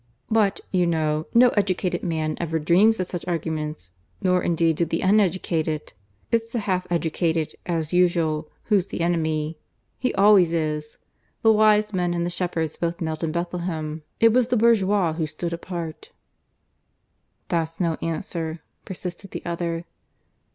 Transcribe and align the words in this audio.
But, 0.31 0.61
you 0.71 0.87
know, 0.87 1.27
no 1.35 1.49
educated 1.49 2.01
man 2.01 2.35
ever 2.39 2.57
dreams 2.57 2.99
of 2.99 3.05
such 3.05 3.23
arguments; 3.27 3.91
nor 4.19 4.41
indeed 4.41 4.77
do 4.77 4.83
the 4.85 5.01
uneducated! 5.01 5.93
It's 6.31 6.49
the 6.51 6.61
half 6.61 6.87
educated, 6.91 7.53
as 7.67 7.93
usual, 7.93 8.49
who's 8.63 8.87
the 8.87 9.01
enemy. 9.01 9.59
He 9.99 10.11
always 10.15 10.53
is. 10.53 10.97
The 11.43 11.53
Wise 11.53 11.93
Men 11.93 12.15
and 12.15 12.25
the 12.25 12.31
shepherds 12.31 12.77
both 12.77 12.99
knelt 12.99 13.23
in 13.23 13.31
Bethlehem. 13.31 14.01
It 14.19 14.33
was 14.33 14.47
the 14.47 14.57
bourgeois 14.57 15.13
who 15.13 15.27
stood 15.27 15.53
apart." 15.53 16.09
"That's 17.49 17.79
no 17.79 17.93
answer," 18.01 18.61
persisted 18.85 19.29
the 19.29 19.45
other. 19.45 19.85